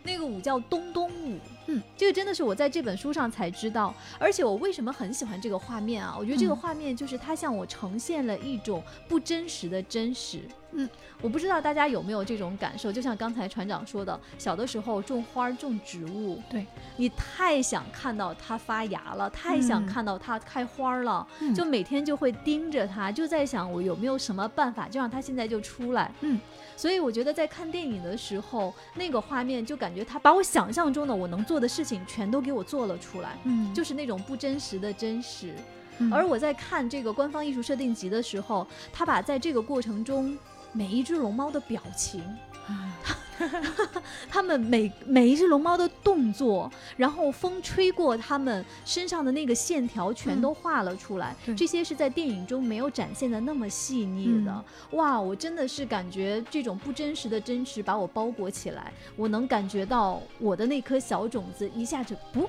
[0.08, 1.38] 那个舞叫东东舞。
[1.70, 6.15] 嗯，这个真的是我在这本书上才知道，而且我为什么很喜欢这个画面啊？
[6.17, 10.43] 我觉得这个画面就是它向我呈现了一种不真实的真实。
[10.72, 10.89] 嗯，
[11.22, 16.65] 我不知道大家有没有这种感受，就像刚才船长说的，小的时候种花种植物，对
[16.96, 26.13] 你太想看到它发芽了，太想看到它开花了，嗯就每天就会盯着它，就在想我有没有什么办法就让它现在就出来。
[26.22, 26.39] 嗯，
[26.78, 35.54] 所以我觉得在看电影的时候，那个画面就感觉他把我想象中的我能做的事情全都给我做了出来，嗯，就是那种不真实的真实。
[36.00, 40.38] 嗯而我在看这个官方艺术设定集的时候，他把在这个过程中
[40.78, 42.24] 每一只龙猫的表情，
[44.30, 51.36] 它们每每一只龙猫的动作，然后风吹过它们身上的那个线条，全都画了出来。
[51.44, 54.52] 对这些是在电影中没有展现的那么细腻的。
[54.52, 54.63] 嗯
[55.00, 62.48] 哇，我真的是感觉这种不真实的真实把我包裹起来，我能感觉到我的那颗小种子一下子不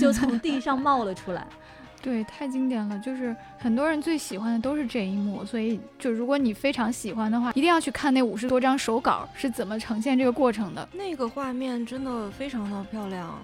[0.00, 1.46] 就从地上冒了出来。
[2.06, 10.88] 对，太经典了，就是很多人最喜欢的都是这一幕，所以就如果你非常喜欢的话，一定要去看那五十多张手稿是怎么呈现这个过程的。
[10.92, 13.36] 那个画面真的非常的漂亮，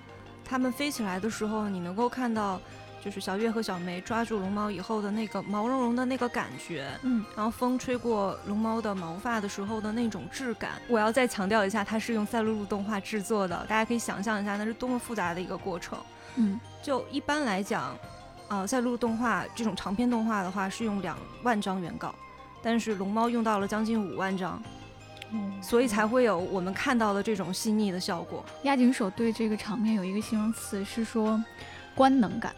[0.44, 2.60] 它们飞起来的时候，你能够看到，
[3.04, 10.70] 就是小月和小梅抓住龙猫以后的那个毛茸茸的那个感觉，嗯，然后风吹过龙猫的毛发的时候的那种质感。
[10.86, 15.98] 我要再强调一下，它是用赛璐璐动画制作的，大家可以想象一下，那是多么复杂的一个过程。
[16.36, 17.98] 嗯，就一般来讲，
[18.52, 22.14] 呃，赛璐璐动画这种长篇动画的话是用两万张原稿，
[22.62, 24.62] 但是龙猫用到了将近五万张，
[25.62, 28.44] 所以才会有我们看到的这种细腻的效果。
[28.64, 31.42] 押井守对这个场面有一个形容词是说
[31.94, 32.54] 官能感。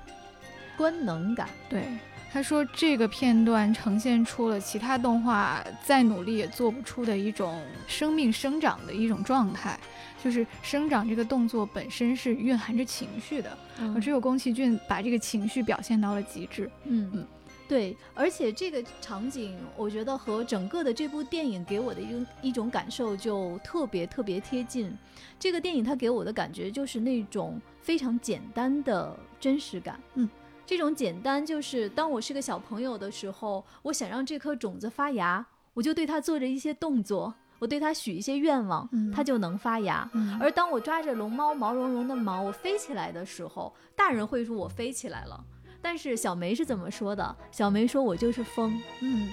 [0.77, 1.87] 官能感，对，
[2.33, 9.79] 他说这个片段呈现出了其他动画再努力也做不出的一种生命生长的一种状态，
[10.25, 13.59] 就是生长这个动作本身是蕴含着情绪的，
[13.95, 16.71] 而只有宫崎骏把这个情绪表现到了极致。
[16.85, 17.27] 嗯嗯
[17.69, 24.97] 对，而且这个场景，我觉得和整个的这部电影给我的一种一种感受就特别特别贴近。
[25.39, 30.01] 这个电影它给我的感觉就是那种非常简单的真实感。
[30.15, 30.27] 嗯，
[30.65, 40.09] 这种简单就是当我是个小朋友的时候，我想让这颗种子发芽，我就对它做着一些动作，我对它许一些愿望，嗯它就能发芽。
[40.13, 45.45] 嗯而当我抓着龙猫毛茸茸的毛，我飞起来的时候，大人会说我飞起来了，
[45.81, 47.37] 但是小梅是怎么说的？
[47.51, 48.81] 小梅说我就是风。
[49.01, 49.31] 嗯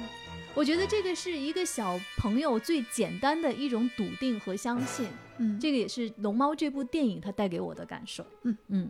[0.53, 5.07] 我觉得这个是一个小朋友最简单的一种笃定和相信，
[5.37, 8.25] 嗯，这个也是《龙猫》这部电影它带给我的感受。
[8.43, 8.89] 嗯嗯，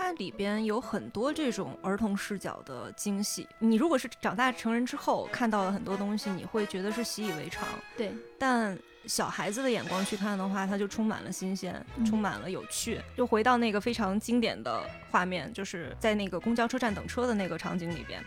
[0.00, 3.46] 它里边有很多这种儿童视角的惊喜。
[3.58, 7.68] 你如果是长大成人之后看到了很多东西，你会觉得是习以为常。
[7.98, 12.98] 对，但小孩子的眼光去看的话，它就充满了新鲜，嗯充满了有趣。
[13.14, 18.24] 就回到那个非常经典的画面，就是在那个公交车站等车的那个场景里边。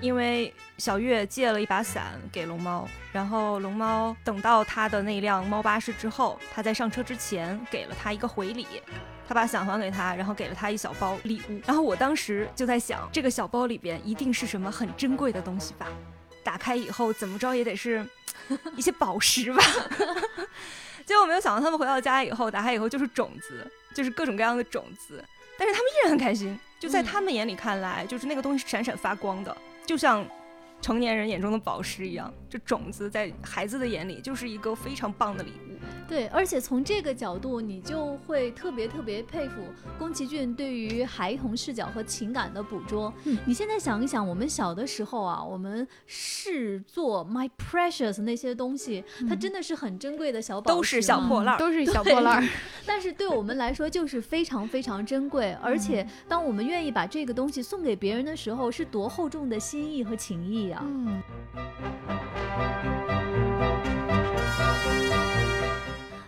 [0.00, 8.66] 因为小月借了一把伞给龙猫，然后龙猫等到他的那辆猫巴士之后，他在上车之前给了他一个回礼，
[9.28, 11.60] 他把伞还给他，然后给了他一小包礼物。
[11.66, 15.86] 然后我当时就在想，这个小包里边一定是什么很珍贵的东西吧？
[16.42, 18.02] 打开以后怎么着也得是
[18.74, 19.62] 一些宝石吧？
[21.04, 25.22] 结果没有想到，他们回到家以后，打开以后就是种子，就是各种各样的种子。
[25.58, 30.24] 但是他们依然很开心，就在嗯他们眼里看来，就是那个东西是闪闪发光的，就像
[30.80, 32.32] 成年人眼中的宝石一样。
[32.50, 35.78] 这种子在孩子的眼里就是一个非常棒的礼物。
[36.08, 39.56] 对，而且从这个角度，你就会特别特别佩服
[39.98, 43.12] 宫崎骏对于孩童视角和情感的捕捉。
[43.24, 52.48] 嗯你现在想一想，我们小的时候啊，我们视作 my precious 那些东西，它嗯真的是很珍贵的小宝石都是小破烂儿都是小破烂儿。
[52.86, 60.82] 但是对我们来说就是非常非常珍贵，而且嗯当我们愿意把这个东西送给别人的时候，是多厚重的心意和情谊啊！
[60.84, 61.22] 嗯，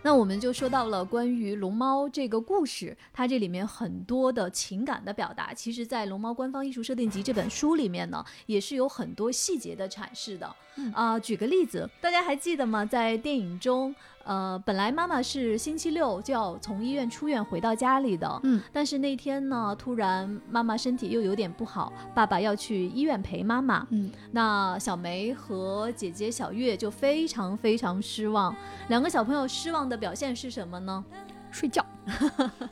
[0.03, 10.57] 那我们就说到了关于龙猫这个故事，它这里面很多的情感的表达，其实在《龙猫官方艺术设定集》这本书里面呢，也是有很多细节的阐释的。
[10.77, 12.85] 嗯啊、举个例子，大家还记得吗？
[12.85, 13.95] 在电影中，
[14.31, 23.85] 呃，本来妈妈是星期六就要从医院出院回到家里的，嗯，但是那天呢，突然妈妈身体又有点不好，爸爸要去医院陪妈妈。
[23.91, 28.55] 嗯，那小梅和姐姐小月就非常非常失望。
[28.87, 31.05] 两个小朋友失望的表现是什么呢？
[31.51, 31.85] 睡觉。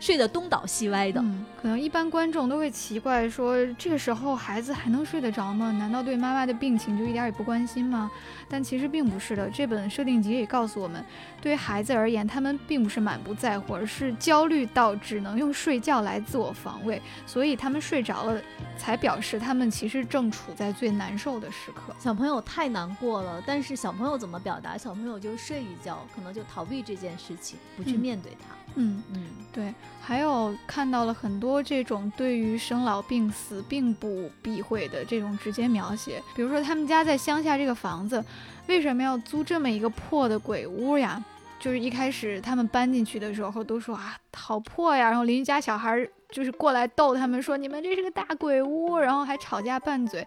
[0.00, 1.18] 睡得东倒西歪的。
[1.22, 5.72] 嗯，可能一般观众都会奇怪说，这个时候孩子还能睡得着吗？
[5.72, 8.10] 难道对妈妈的病情就一点也不关心吗？
[8.48, 9.48] 但其实并不是的。
[9.50, 11.04] 这本设定集也告诉我们，
[11.40, 18.40] 对于孩子而言，他们并不是满不在乎，而是焦虑到只能用睡觉来自我防卫，所以他们睡着了，
[18.76, 21.94] 才表示他们其实正处在最难受的时刻。
[21.98, 24.76] 小朋友太难过了，但是小朋友怎么表达？
[24.76, 28.54] 小朋友就睡一觉，可能就逃避这件事情，不去嗯面对它。
[28.74, 29.02] 嗯。
[29.12, 38.22] 嗯，对，还有看到了很多这种对于生老病死并不避讳的这种直接描写，比如说他们家在乡下这个房子，
[38.66, 41.22] 为什么要租这么一个破的鬼屋呀？
[41.60, 50.24] 就是一开始他们搬进去的时候都说啊好破呀，然后邻居家小孩就是过来逗他们说你们这是个大鬼屋，然后还吵架拌嘴。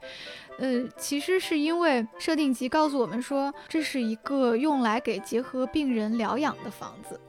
[0.57, 7.19] 呃，其实是因为设定集告诉我们说这是一个用来给结核病人疗养的房子。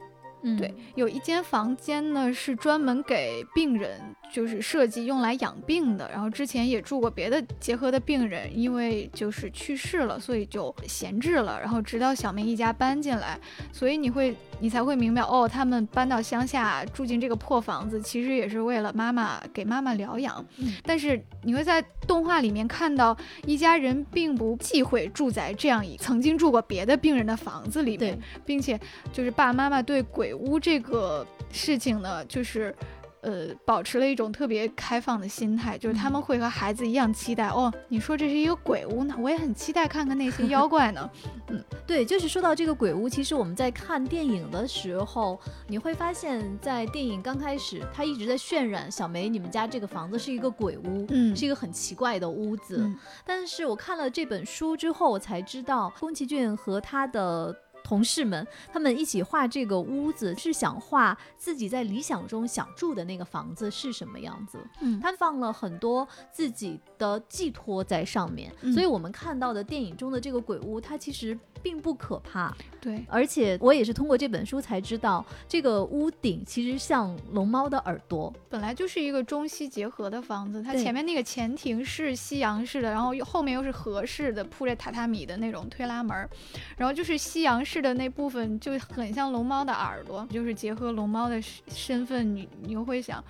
[0.43, 3.99] 嗯对，有一间房间呢是专门给病人，
[4.31, 6.09] 就是设计用来养病的。
[6.11, 11.59] 然后之前也住过别的结核的病人，因为就是去世了，所以就闲置了。
[11.59, 13.39] 然后直到小梅一家搬进来，
[13.71, 20.45] 所以你会你才会明白哦，他们搬到乡下住进这个破房子，其实也是为了妈妈给妈妈疗养。
[20.57, 28.77] 嗯但是你会在动画里面看到一家人并不忌讳住在这样一曾经住过别的病人的房子里面，并且
[29.13, 32.75] 就是爸爸妈妈对鬼屋这个事情呢，就是。
[33.25, 37.47] 呃，保持了一种特别开放的心态，就是他们会和孩子一样期待。
[37.47, 41.09] 哦，你说这是一个鬼屋呢，我也很期待看看那些妖怪呢。
[41.47, 52.79] 嗯对，就是说到这个鬼屋，其实我们在看电影的时候，你会发现在电影刚开始，他一直在渲染小梅你们家这个房子是一个鬼屋，嗯是一个很奇怪的屋子。
[52.81, 52.93] 嗯
[53.25, 57.55] 但是我看了这本书之后，我才知道宫崎骏和他的。
[57.93, 64.57] 同事们，他们一起画这个屋子，是想画自己在理想中想住的那个房子是什么样子。
[64.81, 72.51] 嗯，他放了很多自己的寄托在上面，嗯所以我们看到的电影中的这个鬼屋，它其实并不可怕。
[72.81, 78.33] 对，而且我也是通过这本书才知道，这个屋顶其实像龙猫的耳朵。
[78.49, 86.27] 本来就是一个中西结合的房子，它前面那个前庭是西洋式的，然后又后面又是和式的铺着榻榻米的那种推拉门，
[86.75, 93.23] 然后就是西洋式的那部分就很像龙猫的耳朵，就是结合龙猫的身身份，你你又会想。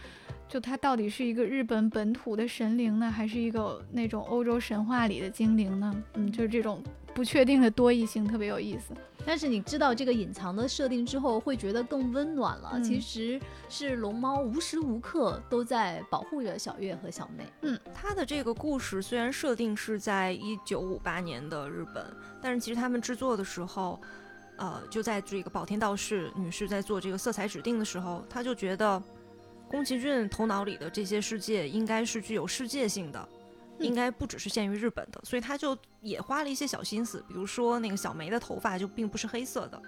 [0.48, 6.04] 就它到底是一个日本本土的神灵呢，还是一个那种欧洲神话里的精灵呢？
[6.14, 8.94] 嗯，就是这种不确定的多异性特别有意思。
[9.26, 12.72] 但是你知道这个隐藏的设定之后，会觉得更温暖了。
[12.74, 17.46] 嗯其实是龙猫无时无刻都在保护着小月和小妹。
[17.62, 22.06] 嗯他的这个故事虽然设定是在一九五八年的日本，
[22.40, 24.00] 但是其实他们制作的时候，
[24.64, 29.02] 呃，就在这个宝田道士女士在做这个色彩指定的时候，她就觉得
[29.68, 33.20] 宫崎骏头脑里的这些世界应该是具有世界性的。
[33.20, 33.40] 嗯
[33.80, 39.82] 应该不只是限于日本的，所以她就也花了一些小心思，比如说那个小梅的头发就并不是黑色的，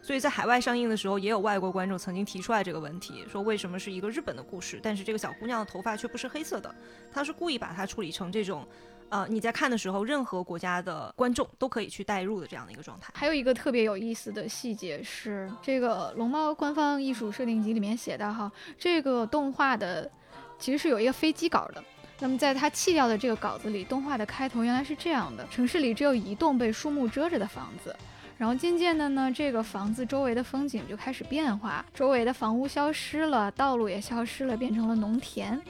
[0.00, 6.72] 所以在海外上映的时候，也有外国观众曾经提出来这个问题，说为什么是一个日本的故事，但是这个小姑娘的头发却不是黑色的？
[7.12, 8.64] 她是故意把它处理成这种，
[9.12, 13.12] 呃，你在看的时候，任何国家的观众都可以去代入的这样的一个状态。
[13.14, 20.10] 还有一个特别有意思的细节是，这个龙猫官方艺术设定集里面写的哈，这个动画的
[20.58, 21.84] 其实是有一个飞机稿的。
[22.20, 27.94] 那么在它弃掉的这个稿子里，动画的开头原来是这样的：城市里只有一栋被树木遮着的房子。
[28.38, 35.60] 然后渐渐的呢，这个房子周围的风景就开始变化，周围的房屋消失了，道路也消失了，变成了农田。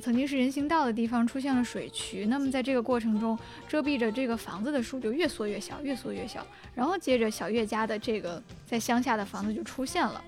[0.00, 3.38] 曾经是人行道的地方出现了水渠，那么在这个过程中，
[3.68, 6.44] 遮蔽着这个房子的树就越缩越小，越缩越小，
[6.74, 10.24] 然后接着小月家的这个在乡下的房子就出现了。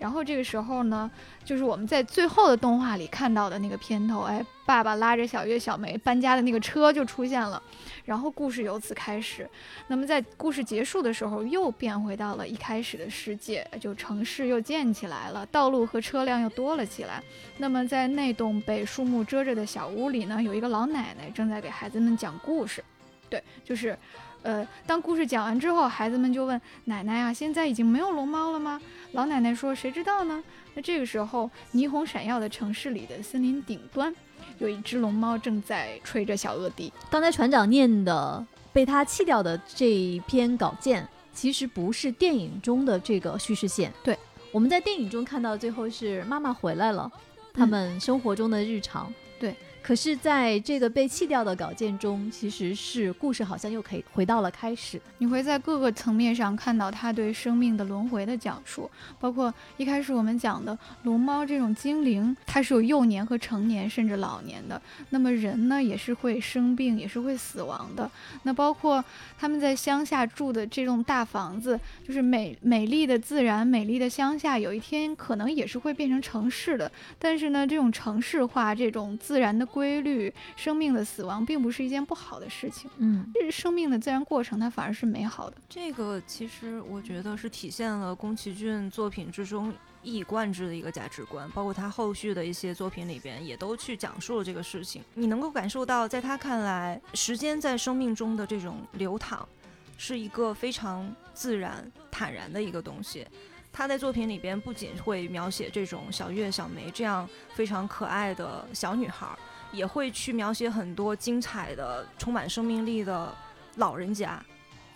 [0.00, 1.08] 然后这个时候呢，
[1.44, 7.62] 就是我们在最后的动画里看到的那个片头，哎，爸爸拉着小月、小梅搬家的那个车就出现了，
[8.06, 9.46] 然后故事由此开始。
[9.88, 17.22] 那么在故事结束的时候，又变回到了一开始的世界，就城市又建起来了，道路和车辆又多了起来。
[17.58, 22.82] 那么在那栋被树木遮着的小屋里呢，有一个老奶奶正在给孩子们讲故事。
[23.28, 23.94] 对，就是。
[24.42, 28.80] 呃，当故事讲完之后，孩子们就问奶奶啊：“现在已经没有龙猫了吗？”
[29.12, 30.42] 老奶奶说：“谁知道呢？”
[30.74, 34.14] 那这个时候，霓虹闪耀的城市里的森林顶端，
[34.58, 36.90] 有一只龙猫正在吹着小恶笛。
[37.10, 43.92] 刚才船长念的被他弃掉的这一篇稿件，其实不是电影中的这个叙事线。
[44.02, 44.18] 对，
[44.52, 47.10] 我们在电影中看到最后是妈妈回来了，
[47.52, 49.12] 他们生活中的日常。
[49.38, 49.54] 对。
[49.82, 55.00] 可是，在这个被弃掉的稿件中，其实是故事好像又可以回到了开始。
[55.18, 64.80] 你会在各个层面上看到他对生命的轮回的讲述，包括一开始我们讲的龙猫这种精灵，它是有幼年和成年甚至老年的。
[65.08, 68.08] 那么人呢，也是会生病，也是会死亡的。
[68.42, 69.02] 那包括
[69.38, 76.92] 他们在乡下住的这栋大房子，就是美美丽的自然、美丽的乡下，有一天可能也是会变成城市的。
[77.18, 79.66] 但是呢，这种城市化、这种自然的。
[79.70, 82.90] 规律，生命的死亡并不是一件不好的事情。
[82.98, 85.56] 嗯，这是生命的自然过程，它反而是美好的。
[85.68, 95.02] 这个其实我觉得是体现了宫崎骏作品之中一以贯之的一个价值观，包括他后续的一些作品里边也都去讲述了这个事情。
[95.14, 99.48] 你能够感受到，在他看来，时间在生命中的这种流淌，
[99.96, 103.26] 是一个非常自然、坦然的一个东西。
[103.72, 109.28] 他在作品里边不仅会描写这种小月、小梅这样非常可爱的小女孩。
[109.72, 113.34] 也会去描写很多精彩的、充满生命力的
[113.76, 114.42] 老人家、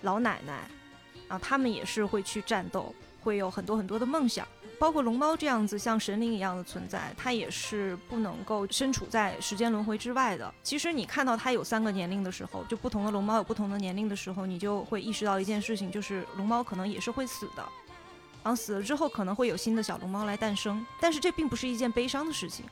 [0.02, 0.68] 老奶奶，
[1.28, 4.46] 啊，他们也是会去战斗，会有很多很多的梦想。
[4.76, 10.52] 包括龙猫这样子像神灵一样的存在，它也是不能够身处在时间轮回之外的。
[10.64, 17.66] 其实你看到它有三个年龄的时候，就不同的龙猫有不同的年龄的时候，你就会意识到一件事情，就是龙猫可能也是会死的，
[18.42, 22.66] 然后死了之后可能会有新的小龙猫来诞生，但是这并不是一件悲伤的事情。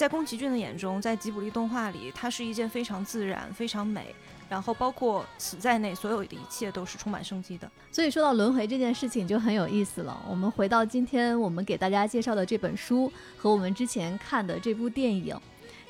[0.00, 4.14] 在宫崎骏的眼中，在吉卜力动画里，它是一件非常自然、非常美，
[4.48, 7.70] 然后包括死在内，所有的一切都是充满生机的。
[7.92, 10.18] 所以说到轮回这件事情就很有意思了。
[10.26, 15.38] 我们回到今天我们给大家介绍的这本书和我们之前看的这部电影，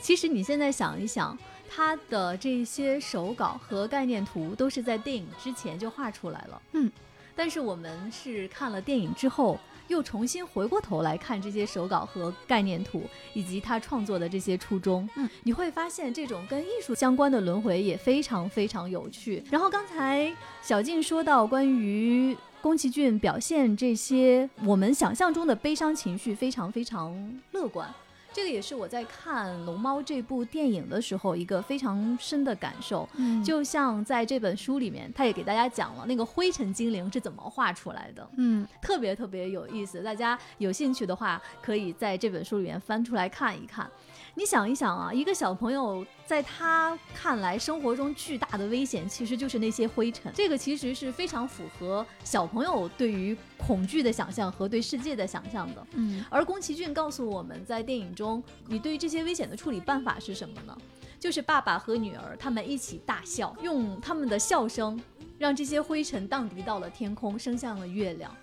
[0.01, 1.39] 其实你现在想一想，
[1.69, 6.61] 它的这些手稿和概念图都是在电影之前就画出来了。
[6.73, 6.91] 嗯，
[7.37, 9.57] 但是我们是看了电影之后。
[9.91, 13.03] 又重新回过头来看这些手稿和概念图，
[13.35, 19.43] 以及他创作的这些初衷，嗯，你会发现这种跟艺术相关的轮回也非常非常有趣。
[19.51, 20.33] 然后刚才
[20.63, 27.13] 小静说到关于宫崎骏表现这些我们想象中的悲伤情绪非常非常
[27.51, 27.93] 乐观。
[28.33, 33.09] 这个也是我在看《龙猫》这部电影的时候一个非常深的感受。
[33.17, 38.29] 嗯，就像在这本书里面，他也给大家讲了那个灰尘精灵是怎么画出来的。
[38.37, 43.91] 嗯，特别特别有意思，大家有兴趣的话，可以在这本书里面翻出来看一看。
[44.35, 50.33] 你想一想啊，一个小朋友在他看来，生活中巨大的危险其实就是那些灰尘。
[50.35, 55.87] 这个其实是非常符合小朋友对于恐惧的想象和对世界的想象的。
[55.93, 60.77] 嗯，而宫崎骏告诉我们在电影中，你对于这些危险的处理办法是什么呢？
[61.19, 64.99] 就是爸爸和女儿他们一起大笑，用他们的笑声
[65.39, 68.35] 让这些灰尘荡涤到了天空，升向了月亮。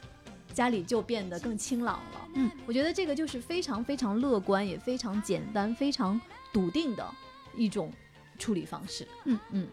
[0.57, 2.27] 家里就变得更清朗了。
[2.33, 6.19] 嗯，我觉得这个就是非常非常乐观，也非常简单、非常
[6.51, 7.07] 笃定的
[7.55, 7.93] 一种
[8.39, 9.07] 处理方式。
[9.25, 9.67] 嗯嗯，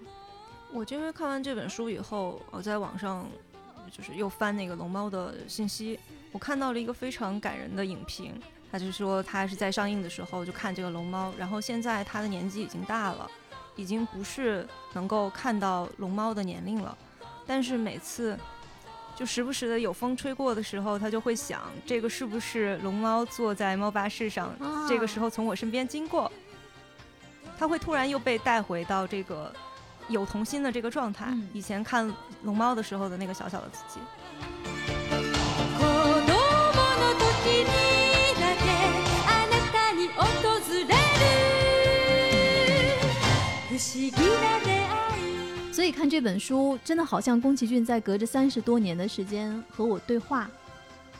[0.74, 3.26] 我因为看完这本书以后，我在网上
[3.90, 5.98] 就是又翻那个龙猫的信息，
[6.32, 8.38] 我看到了一个非常感人的影评。
[8.70, 13.30] 他就说他是在上映的时候就看这个龙猫，然后现在他的年纪已经大了，
[13.74, 16.94] 已经不是能够看到龙猫的年龄了，
[17.46, 18.38] 但是每次。
[19.16, 24.52] 就时不时的有风吹过的时候，他就会想，这个是不是龙猫坐在猫巴士上？
[24.88, 26.30] 这个时候从我身边经过，
[27.58, 29.54] 他会突然又被带回到这个
[30.08, 31.32] 有童心的这个状态。
[31.52, 32.12] 以前看
[32.42, 34.00] 龙猫的时候的那个小小的自己。
[45.74, 50.48] 所以看这本书，真的好像宫崎骏在隔着三十多年的时间和我对话，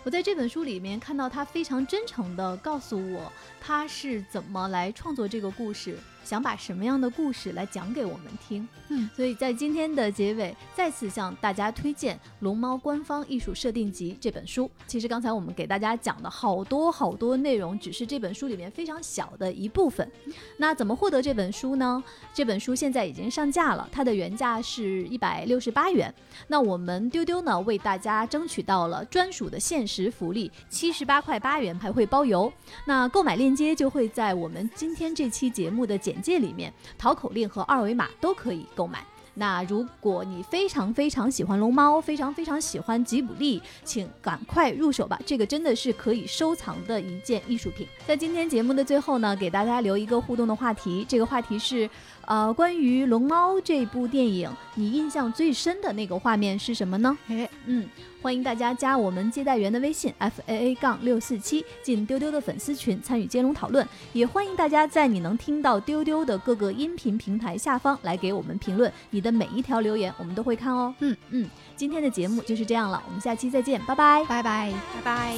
[0.05, 5.99] 我在这本书里面看到他非常真诚地告诉我，他是怎么来创作这个故事。
[6.25, 8.67] 想把什么样的故事来讲给我们听？
[8.89, 14.71] 嗯，所以在今天的结尾，再次向大家推荐《龙猫官方艺术设定集》这本书。
[14.87, 20.11] 其实刚才我们给大家讲的好多好多内容，只是这本书里面非常小的一部分。
[20.57, 22.03] 那怎么获得这本书呢？
[22.33, 26.13] 这本书现在已经上架了，它的原价是一百六十八元。
[26.49, 32.51] 那我们丢丢呢，为大家争取到了专属的限时福利，七十八块八元还会包邮。
[32.87, 36.14] 那购买链接就会在我们今天这期节目的简。
[36.15, 39.05] 简介里面，淘口令和二维码都可以购买。
[39.37, 45.19] 那如果你非常非常喜欢龙猫，非常非常喜欢吉卜力，请赶快入手吧！
[45.27, 47.85] 这个真的是可以收藏的一件艺术品。
[48.07, 51.91] 在今天节目的最后呢，给大家留一个互动的话题，这个话题是。
[52.27, 57.17] 呃，关于《龙猫》这部电影，你印象最深的那个画面是什么呢？
[57.29, 57.89] 哎，嗯，
[58.23, 63.87] 欢迎大家加我们接待员的微信 f a a 杠六四七，进丢丢的粉丝群参与接龙讨论。
[64.13, 70.95] 也欢迎大家在你能听到丢丢的各个音频平台下方来给我们评论，你的每一条留言我们都会看哦。
[71.01, 75.37] 嗯嗯，今天的节目就是这样了，我们下期再见，拜拜，拜拜，拜拜。